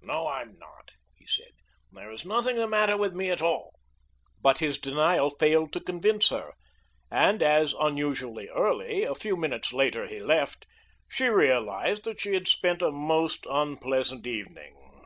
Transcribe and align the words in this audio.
"No, 0.00 0.26
I'm 0.28 0.58
not," 0.58 0.92
he 1.14 1.26
said. 1.26 1.50
"There 1.92 2.10
is 2.10 2.24
nothing 2.24 2.56
the 2.56 2.66
matter 2.66 2.96
with 2.96 3.12
me 3.12 3.28
at 3.28 3.42
all." 3.42 3.74
But 4.40 4.60
his 4.60 4.78
denial 4.78 5.28
failed 5.28 5.74
to 5.74 5.80
convince 5.80 6.30
her, 6.30 6.54
and 7.10 7.42
as, 7.42 7.74
unusually 7.78 8.48
early, 8.48 9.04
a 9.04 9.14
few 9.14 9.36
minutes 9.36 9.74
later 9.74 10.06
he 10.06 10.20
left, 10.20 10.64
she 11.06 11.26
realized 11.28 12.04
that 12.04 12.18
she 12.22 12.32
had 12.32 12.48
spent 12.48 12.80
a 12.80 12.90
most 12.90 13.44
unpleasant 13.44 14.26
evening. 14.26 15.04